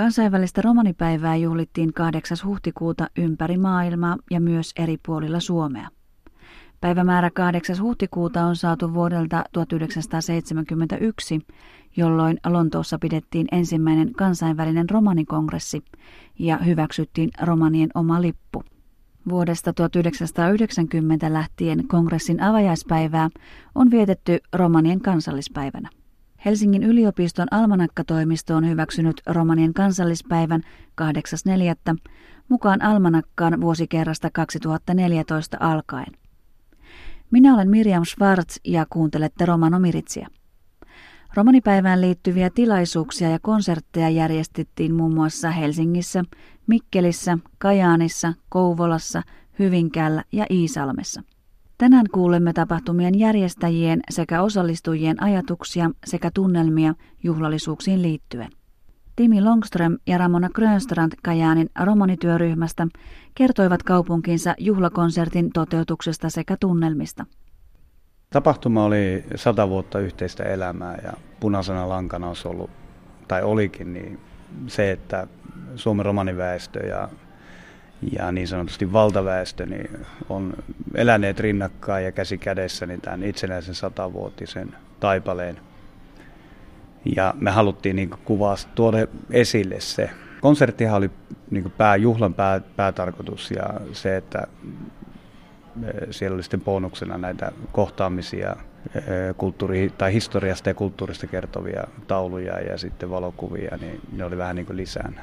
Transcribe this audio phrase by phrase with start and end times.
[0.00, 2.36] Kansainvälistä romanipäivää juhlittiin 8.
[2.44, 5.88] huhtikuuta ympäri maailmaa ja myös eri puolilla Suomea.
[6.80, 7.82] Päivämäärä 8.
[7.82, 11.40] huhtikuuta on saatu vuodelta 1971,
[11.96, 15.84] jolloin Lontoossa pidettiin ensimmäinen kansainvälinen romanikongressi
[16.38, 18.62] ja hyväksyttiin romanien oma lippu.
[19.28, 23.28] Vuodesta 1990 lähtien kongressin avajaispäivää
[23.74, 25.88] on vietetty romanien kansallispäivänä.
[26.44, 30.60] Helsingin yliopiston almanakkatoimisto on hyväksynyt romanien kansallispäivän
[31.00, 31.96] 8.4.
[32.48, 36.12] mukaan almanakkaan vuosikerrasta 2014 alkaen.
[37.30, 40.28] Minä olen Miriam Schwartz ja kuuntelette Romanomiritsia.
[41.34, 46.24] Romanipäivään liittyviä tilaisuuksia ja konsertteja järjestettiin muun muassa Helsingissä,
[46.66, 49.22] Mikkelissä, Kajaanissa, Kouvolassa,
[49.58, 51.22] Hyvinkäällä ja Iisalmessa.
[51.80, 58.50] Tänään kuulemme tapahtumien järjestäjien sekä osallistujien ajatuksia sekä tunnelmia juhlallisuuksiin liittyen.
[59.16, 62.86] Timi Longström ja Ramona Grönstrand Kajaanin romanityöryhmästä
[63.34, 67.26] kertoivat kaupunkinsa juhlakonsertin toteutuksesta sekä tunnelmista.
[68.30, 72.70] Tapahtuma oli sata vuotta yhteistä elämää ja punaisena lankana olisi ollut,
[73.28, 74.20] tai olikin, niin
[74.66, 75.26] se, että
[75.76, 77.08] Suomen romaniväestö ja,
[78.18, 80.54] ja niin sanotusti valtaväestö niin on
[80.94, 85.60] eläneet rinnakkain ja käsi kädessä niin tämän itsenäisen satavuotisen taipaleen.
[87.16, 88.98] Ja me haluttiin niin kuvaa tuoda
[89.30, 90.10] esille se.
[90.40, 91.10] Konserttihan oli
[91.50, 94.46] niin pää, juhlan pää, päätarkoitus ja se, että
[96.10, 98.56] siellä oli sitten bonuksena näitä kohtaamisia,
[99.36, 104.66] kulttuuri- tai historiasta ja kulttuurista kertovia tauluja ja sitten valokuvia, niin ne oli vähän niin
[104.66, 105.22] kuin lisänä.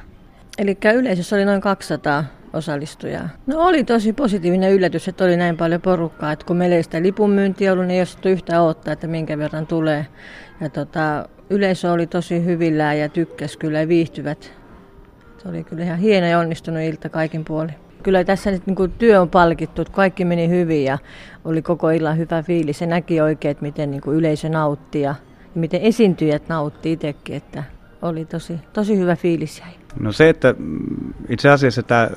[0.58, 3.28] Eli yleisössä oli noin 200 osallistujaa.
[3.46, 6.32] No oli tosi positiivinen yllätys, että oli näin paljon porukkaa.
[6.32, 9.66] Että kun meillä ei sitä lipunmyyntiä ollut, niin ei olisi yhtä odottaa, että minkä verran
[9.66, 10.06] tulee.
[10.60, 14.52] Ja tota, yleisö oli tosi hyvillään ja tykkäsi kyllä ja viihtyvät.
[15.38, 17.74] Se oli kyllä ihan hieno ja onnistunut ilta kaikin puolin.
[18.02, 20.98] Kyllä tässä nyt niin työ on palkittu, että kaikki meni hyvin ja
[21.44, 22.78] oli koko illan hyvä fiilis.
[22.78, 25.14] Se näki oikein, että miten niin yleisö nautti ja
[25.54, 27.64] miten esiintyjät nautti itsekin, että
[28.02, 29.70] oli tosi, tosi hyvä fiilis jäi.
[30.00, 30.54] No se, että
[31.28, 32.10] itse asiassa tämä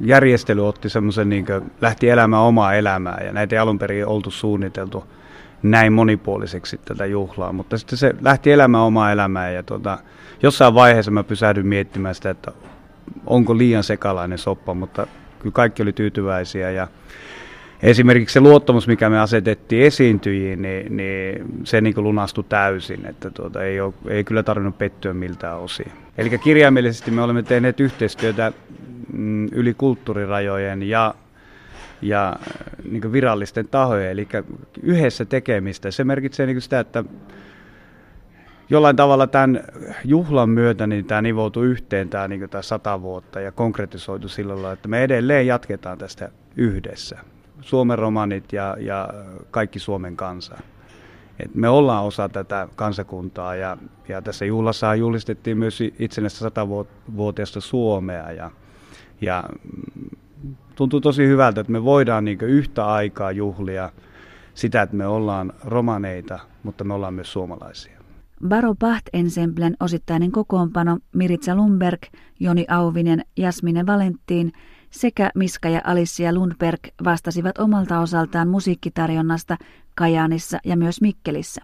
[0.00, 1.46] järjestely otti semmoisen, niin
[1.80, 5.04] lähti elämään omaa elämää ja näitä ei alun perin oltu suunniteltu
[5.62, 9.98] näin monipuoliseksi tätä juhlaa, mutta sitten se lähti elämään omaa elämää ja tota,
[10.42, 12.52] jossain vaiheessa mä pysähdyin miettimään sitä, että
[13.26, 15.06] onko liian sekalainen soppa, mutta
[15.38, 16.88] kyllä kaikki oli tyytyväisiä ja
[17.82, 23.64] esimerkiksi se luottamus, mikä me asetettiin esiintyjiin, niin, niin se niin lunastui täysin, että tuota,
[23.64, 25.92] ei, ole, ei kyllä tarvinnut pettyä miltään osin.
[26.18, 28.52] Eli kirjaimellisesti me olemme tehneet yhteistyötä
[29.12, 31.14] mm, yli kulttuurirajojen ja
[32.02, 32.36] ja
[32.90, 34.28] niin virallisten tahojen, eli
[34.82, 35.90] yhdessä tekemistä.
[35.90, 37.04] Se merkitsee niin sitä, että
[38.70, 39.64] jollain tavalla tämän
[40.04, 44.72] juhlan myötä niin tämä nivoutui yhteen tämä, niin tämä sata vuotta ja konkretisoitu sillä lailla,
[44.72, 47.18] että me edelleen jatketaan tästä yhdessä.
[47.66, 49.08] Suomen romanit ja, ja
[49.50, 50.58] kaikki Suomen kansa.
[51.38, 53.76] Et me ollaan osa tätä kansakuntaa ja,
[54.08, 58.50] ja tässä juhlassa julistettiin myös itsenäistä satavuotiaista Suomea ja,
[59.20, 59.44] ja
[60.74, 63.92] tuntuu tosi hyvältä, että me voidaan niin yhtä aikaa juhlia
[64.54, 67.96] sitä, että me ollaan romaneita, mutta me ollaan myös suomalaisia.
[68.48, 72.02] Baro Paht Ensemblen osittainen kokoonpano Miritsa Lundberg,
[72.40, 74.52] Joni Auvinen, Jasmine Valentin
[74.90, 79.56] sekä Miska ja Alicia Lundberg vastasivat omalta osaltaan musiikkitarjonnasta
[79.94, 81.62] Kajaanissa ja myös Mikkelissä.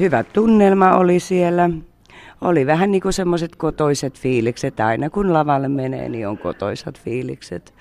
[0.00, 1.70] hyvä tunnelma oli siellä.
[2.40, 4.80] Oli vähän niin kuin semmoiset kotoiset fiilikset.
[4.80, 7.74] Aina kun lavalle menee, niin on kotoisat fiilikset.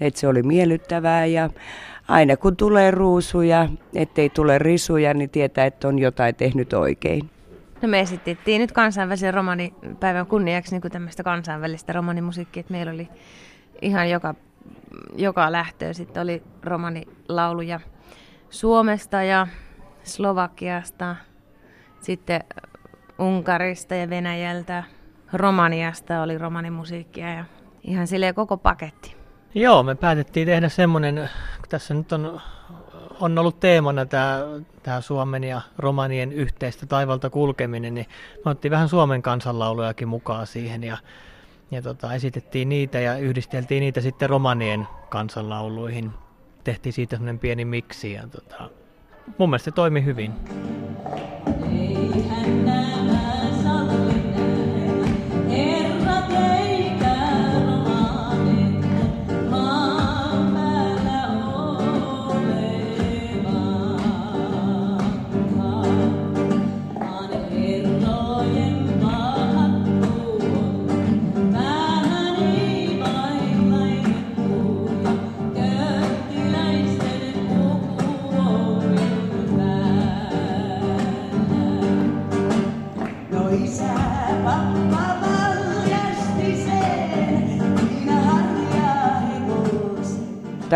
[0.00, 1.50] Et se oli miellyttävää ja
[2.08, 7.30] aina kun tulee ruusuja, ettei tule risuja, niin tietää, että on jotain tehnyt oikein.
[7.82, 13.08] No me esitettiin nyt kansainvälisen romanipäivän kunniaksi niin kuin tämmöistä kansainvälistä romanimusiikkia, että meillä oli
[13.82, 14.34] ihan joka,
[15.16, 17.80] joka lähtöä sitten oli romanilauluja
[18.50, 19.46] Suomesta ja
[20.02, 21.16] Slovakiasta,
[22.00, 22.44] sitten
[23.18, 24.84] Unkarista ja Venäjältä,
[25.32, 27.44] Romaniasta oli romanimusiikkia ja
[27.82, 29.16] ihan silleen koko paketti.
[29.54, 31.30] Joo, me päätettiin tehdä semmoinen,
[31.68, 32.40] tässä nyt on,
[33.20, 34.38] on ollut teemana tämä,
[34.82, 38.06] tämä Suomen ja romanien yhteistä taivalta kulkeminen, niin
[38.44, 40.98] me otettiin vähän Suomen kansanlaulujakin mukaan siihen ja,
[41.70, 46.10] ja tota, esitettiin niitä ja yhdisteltiin niitä sitten romanien kansanlauluihin.
[46.64, 48.70] Tehtiin siitä semmoinen pieni miksi ja tota,
[49.38, 50.32] mun mielestä se toimi hyvin.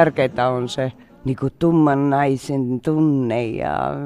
[0.00, 0.92] Tärkeintä on se
[1.24, 3.96] niin kuin tumman naisen tunne ja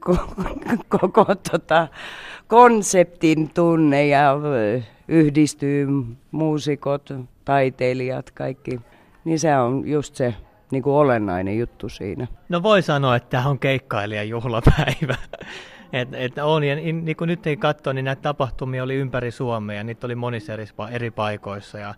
[0.00, 1.88] koko, koko tota,
[2.48, 4.36] konseptin tunne ja
[5.08, 5.86] yhdistyy
[6.30, 7.10] muusikot,
[7.44, 8.80] taiteilijat, kaikki.
[9.24, 10.34] Niin se on just se
[10.70, 12.26] niin kuin olennainen juttu siinä.
[12.48, 15.16] No voi sanoa, että tämä on keikkailijan juhlapäivä.
[15.92, 19.76] Et, et on, ja niin kuin nyt ei katsoa, niin näitä tapahtumia oli ympäri Suomea
[19.76, 21.78] ja niitä oli monissa eri, eri paikoissa.
[21.78, 21.94] Ja,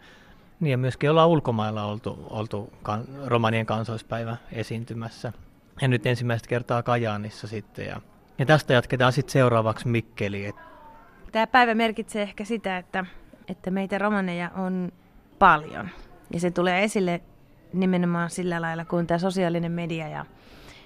[0.60, 5.32] niin ja myöskin ollaan ulkomailla oltu, oltu kan, romanien kansallispäivä esiintymässä.
[5.80, 7.86] Ja nyt ensimmäistä kertaa Kajaanissa sitten.
[7.86, 8.00] Ja,
[8.38, 10.54] ja tästä jatketaan sitten seuraavaksi Mikkeliin.
[11.32, 13.04] Tämä päivä merkitsee ehkä sitä, että,
[13.48, 14.92] että meitä romaneja on
[15.38, 15.88] paljon.
[16.32, 17.20] Ja se tulee esille
[17.72, 20.26] nimenomaan sillä lailla, kun tämä sosiaalinen media ja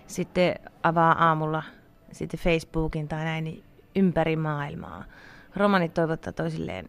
[0.06, 1.62] sitten avaa aamulla
[2.12, 3.64] sitten Facebookin tai näin niin
[3.96, 5.04] ympäri maailmaa.
[5.56, 6.88] Romanit toivottaa toisilleen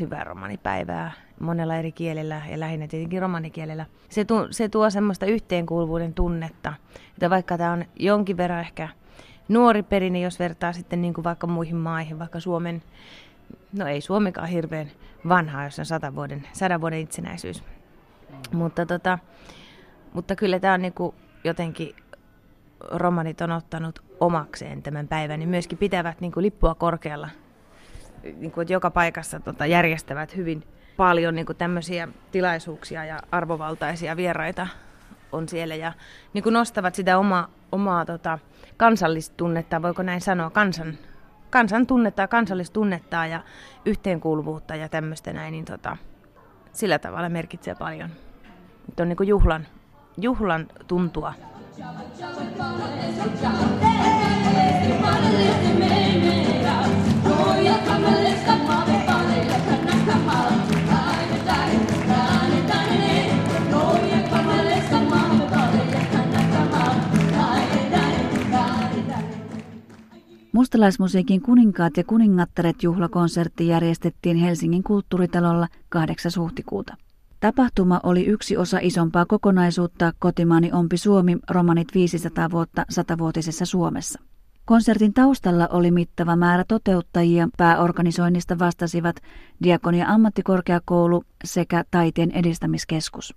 [0.00, 3.86] hyvää romanipäivää monella eri kielellä ja lähinnä tietenkin romanikielellä.
[4.08, 6.74] Se, tu, se tuo semmoista yhteenkuuluvuuden tunnetta,
[7.12, 8.88] että vaikka tämä on jonkin verran ehkä
[9.48, 12.82] nuori perinne, jos vertaa sitten niin kuin vaikka muihin maihin, vaikka Suomen,
[13.72, 14.90] no ei Suomikaan hirveän
[15.28, 17.64] vanhaa, jos on sata vuoden, sadan vuoden itsenäisyys.
[18.52, 19.18] Mutta, tota,
[20.12, 21.94] mutta kyllä tämä on niin kuin jotenkin
[22.80, 27.28] romanit on ottanut omakseen tämän päivän, niin myöskin pitävät niin kuin lippua korkealla.
[28.36, 30.62] Niin kuin, että joka paikassa tota, järjestävät hyvin
[30.96, 34.66] paljon niin kuin tämmöisiä tilaisuuksia ja arvovaltaisia vieraita
[35.32, 35.92] on siellä ja
[36.32, 38.38] niin kuin nostavat sitä oma, omaa tota,
[38.76, 40.98] kansallistunnetta, voiko näin sanoa, kansan,
[41.50, 43.40] kansan tunnetta ja kansallistunnetta ja
[43.84, 45.96] yhteenkuuluvuutta ja tämmöistä näin, niin tota,
[46.72, 48.10] sillä tavalla merkitsee paljon.
[48.88, 49.66] Nyt on niin kuin juhlan,
[50.16, 51.34] juhlan tuntua.
[70.76, 76.32] Mustalaismusiikin kuninkaat ja kuningattaret juhlakonsertti järjestettiin Helsingin kulttuuritalolla 8.
[76.38, 76.96] huhtikuuta.
[77.40, 84.20] Tapahtuma oli yksi osa isompaa kokonaisuutta Kotimaani ompi Suomi romanit 500 vuotta satavuotisessa Suomessa.
[84.64, 89.16] Konsertin taustalla oli mittava määrä toteuttajia, pääorganisoinnista vastasivat
[89.62, 93.34] Diakonia ammattikorkeakoulu sekä Taiteen edistämiskeskus.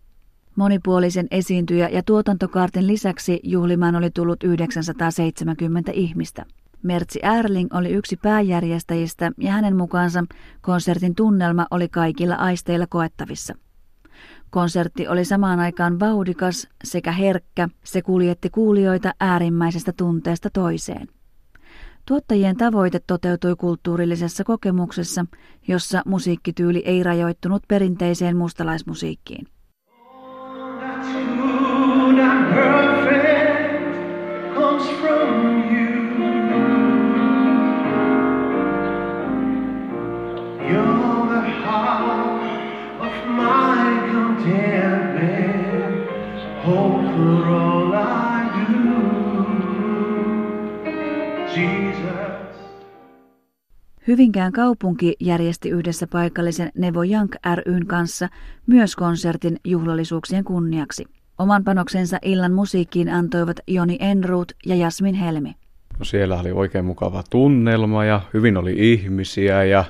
[0.56, 6.46] Monipuolisen esiintyjä- ja tuotantokaartin lisäksi juhlimaan oli tullut 970 ihmistä.
[6.84, 10.24] Mertsi Erling oli yksi pääjärjestäjistä ja hänen mukaansa
[10.62, 13.54] konsertin tunnelma oli kaikilla aisteilla koettavissa–
[14.50, 21.08] Konsertti oli samaan aikaan vauhdikas sekä herkkä, se kuljetti kuulijoita äärimmäisestä tunteesta toiseen.
[22.06, 25.26] Tuottajien tavoite toteutui kulttuurillisessa kokemuksessa,
[25.68, 29.48] jossa musiikkityyli ei rajoittunut perinteiseen mustalaismusiikkiin.
[54.10, 58.30] Hyvinkään kaupunki järjesti yhdessä paikallisen Nevo Jank ryn kanssa
[58.68, 61.06] myös konsertin juhlallisuuksien kunniaksi.
[61.38, 65.56] Oman panoksensa illan musiikkiin antoivat Joni Enruut ja Jasmin Helmi.
[66.00, 69.86] No siellä oli oikein mukava tunnelma ja hyvin oli ihmisiä ja,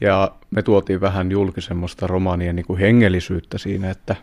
[0.00, 4.16] ja me tuotiin vähän julki semmoista romanien niin kuin hengellisyyttä siinä, että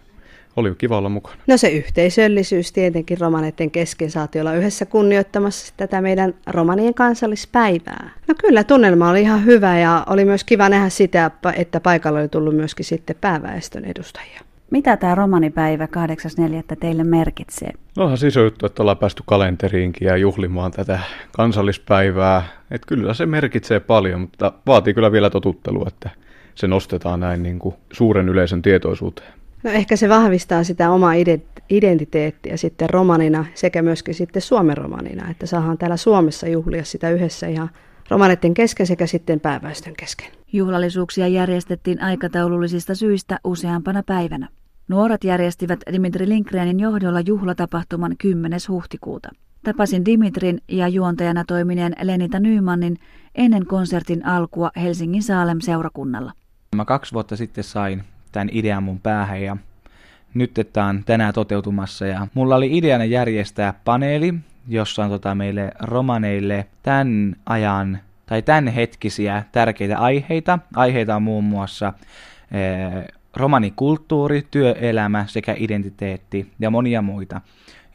[0.58, 1.38] oli kiva olla mukana.
[1.48, 8.10] No se yhteisöllisyys tietenkin romaneiden kesken saati olla yhdessä kunnioittamassa tätä meidän romanien kansallispäivää.
[8.28, 12.28] No kyllä, tunnelma oli ihan hyvä ja oli myös kiva nähdä sitä, että paikalla oli
[12.28, 14.42] tullut myöskin sitten pääväestön edustajia.
[14.72, 16.76] Mitä tämä romanipäivä 8.4.
[16.80, 17.72] teille merkitsee?
[17.98, 21.00] No onhan siis juttu, että ollaan päästy kalenteriinkin ja juhlimaan tätä
[21.32, 22.44] kansallispäivää.
[22.72, 26.10] Et kyllä se merkitsee paljon, mutta vaatii kyllä vielä totuttelua, että
[26.56, 29.37] se nostetaan näin niin kuin suuren yleisön tietoisuuteen.
[29.64, 31.14] No ehkä se vahvistaa sitä omaa
[31.70, 37.48] identiteettiä sitten romanina sekä myöskin sitten Suomen romanina, että saadaan täällä Suomessa juhlia sitä yhdessä
[37.48, 37.70] ihan
[38.10, 40.28] romaneiden kesken sekä sitten pääväestön kesken.
[40.54, 44.50] Juhlallisuuksia järjestettiin aikataulullisista syistä useampana päivänä.
[44.88, 48.60] Nuoret järjestivät Dimitri Lindgrenin johdolla juhlatapahtuman 10.
[48.70, 49.30] huhtikuuta.
[49.64, 52.98] Tapasin Dimitrin ja juontajana toimineen Lenita Nymanin
[53.36, 56.32] ennen konsertin alkua Helsingin Saalem seurakunnalla.
[56.76, 59.58] Mä kaksi vuotta sitten sain tämän idean mun päähän ja
[60.34, 64.34] nyt tämä on tänään toteutumassa ja mulla oli ideana järjestää paneeli,
[64.68, 70.60] jossa on tota meille romaneille tämän ajan tai tämän hetkisiä tärkeitä aiheita.
[70.76, 71.94] Aiheita on muun muassa
[72.52, 72.60] e,
[73.36, 77.42] romanikulttuuri, työelämä sekä identiteetti ja monia muita.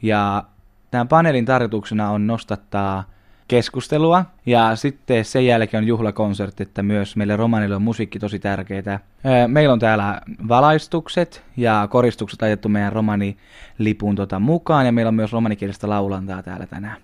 [0.01, 0.43] Ja
[0.91, 3.03] tämän paneelin tarkoituksena on nostattaa
[3.47, 8.99] keskustelua ja sitten sen jälkeen on juhlakonsertti, että myös meille romanille on musiikki tosi tärkeää.
[9.47, 15.33] Meillä on täällä valaistukset ja koristukset laitettu meidän romanilipun tota mukaan ja meillä on myös
[15.33, 16.97] romanikielistä laulantaa täällä tänään.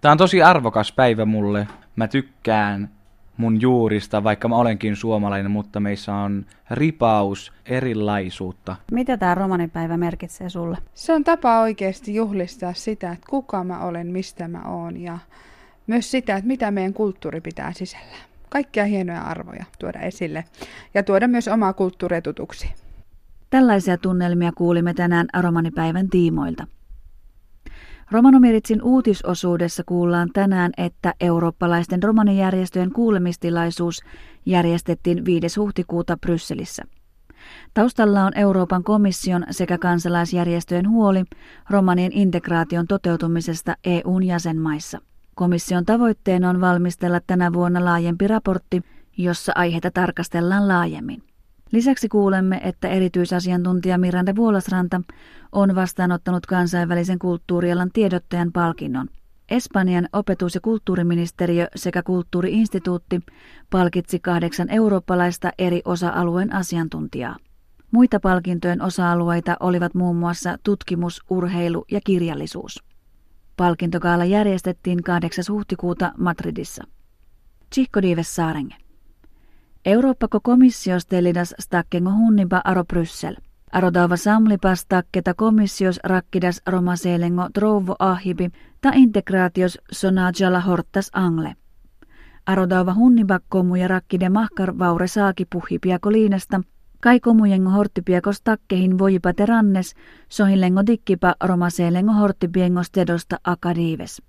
[0.00, 1.68] Tämä on tosi arvokas päivä mulle.
[1.96, 2.90] Mä tykkään
[3.36, 8.76] mun juurista, vaikka mä olenkin suomalainen, mutta meissä on ripaus erilaisuutta.
[8.92, 10.78] Mitä tämä romanipäivä merkitsee sulle?
[10.94, 15.18] Se on tapa oikeasti juhlistaa sitä, että kuka mä olen, mistä mä oon ja
[15.86, 18.16] myös sitä, että mitä meidän kulttuuri pitää sisällä.
[18.50, 20.44] Kaikkia hienoja arvoja tuoda esille
[20.94, 22.68] ja tuoda myös omaa kulttuuria tutuksi.
[23.50, 26.66] Tällaisia tunnelmia kuulimme tänään romanipäivän tiimoilta.
[28.10, 34.02] Romanomiritsin uutisosuudessa kuullaan tänään, että eurooppalaisten romanijärjestöjen kuulemistilaisuus
[34.46, 35.60] järjestettiin 5.
[35.60, 36.82] huhtikuuta Brysselissä.
[37.74, 41.24] Taustalla on Euroopan komission sekä kansalaisjärjestöjen huoli
[41.70, 45.00] romanien integraation toteutumisesta EUn jäsenmaissa.
[45.34, 48.82] Komission tavoitteena on valmistella tänä vuonna laajempi raportti,
[49.16, 51.22] jossa aiheita tarkastellaan laajemmin.
[51.72, 55.00] Lisäksi kuulemme, että erityisasiantuntija Miranda Vuolasranta
[55.52, 59.08] on vastaanottanut kansainvälisen kulttuurialan tiedottajan palkinnon.
[59.50, 63.20] Espanjan opetus- ja kulttuuriministeriö sekä kulttuuriinstituutti
[63.70, 67.36] palkitsi kahdeksan eurooppalaista eri osa-alueen asiantuntijaa.
[67.90, 72.93] Muita palkintojen osa-alueita olivat muun muassa tutkimus, urheilu ja kirjallisuus.
[73.56, 75.44] Palkintokaala järjestettiin 8.
[75.48, 76.84] huhtikuuta Madridissa.
[77.74, 78.74] Chico Dives Saarenge.
[79.84, 83.36] Eurooppako komissios telidas stakkengo hunnipa aro Bryssel.
[83.72, 91.54] Arodava samlipas takketa komissios rakkidas romaseelengo trouvo ahibi ta integraatios sonajala hortas angle.
[92.46, 93.40] Arodava hunnipa
[93.80, 96.60] ja rakkide mahkar vaure saaki puhipiako liinasta,
[97.04, 99.94] kai komujengo horttipiako stakkehin voipate rannes,
[100.28, 104.22] sohilengo dikkipa romaseelengo horttipiengo stedosta akadiives.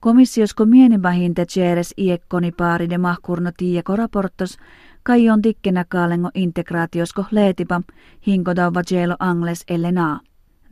[0.00, 4.58] Komissiosko mienibahinte tjeres iekkoni paari de mahkurno tiieko raportos,
[5.02, 7.80] kai on tikkenä kaalengo integraatiosko leetipa,
[8.26, 10.20] hinko dauva jelo angles elle naa.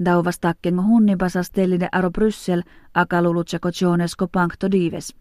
[0.05, 2.63] Dauva stakkengo hunnibasas tellide aro Bryssel,
[2.95, 5.15] akalulutsako jonesko pankto dives.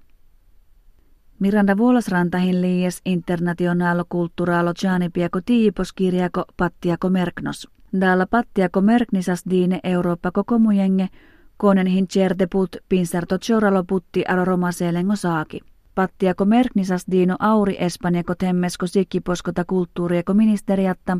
[1.39, 4.73] Miranda Vuolasrantahin liies internationaalo kulturaalo
[5.13, 7.67] pieko tiipos kirjako pattiako merknos.
[8.01, 11.09] Dalla pattiako merknisas diine Eurooppa komujenge,
[11.57, 15.59] Konen hincherte put pinsarto choralo putti aro romaseelengo saaki.
[15.95, 21.17] Pattiako merknisas diino auri espanjako temmesko sikkiposkota kulttuuriako ministeriatta,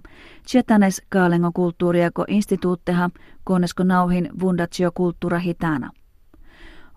[0.48, 3.10] chetanes kaalengo kulttuuriako instituutteha,
[3.44, 5.92] konesko nauhin vundatio kulttuura hitana.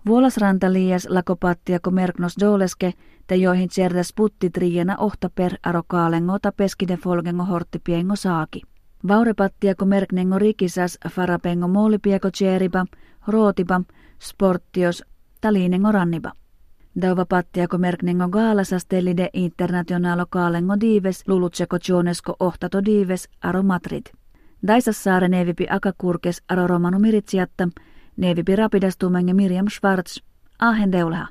[0.05, 1.07] Vuolasranta liias
[1.39, 2.93] pattiako merknos doleske,
[3.27, 8.61] te joihin tserdes putti triena ohta per aro kaalengo ta peskide folgengo horttipiengo saaki.
[9.07, 12.85] Vaurepattiako merknengo rikisas farapengo moolipieko cheriba,
[13.27, 13.81] rootipa,
[14.19, 15.03] sporttios,
[15.41, 16.31] talinengo rannipa.
[17.01, 24.05] Dauva pattiako merkningo gaalasas tellide internationalo kaalengo dives lulutseko jonesko ohtato dives aro Madrid.
[24.67, 26.99] Daisas saare nevipi akakurkes aro romanu
[28.19, 30.19] miritsiatta, nevipi rapidastumenge Miriam Schwarz,
[30.59, 31.27] ahen deulha.